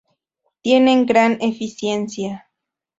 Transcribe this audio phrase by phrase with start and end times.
[0.63, 2.49] Tienen gran eficiencia.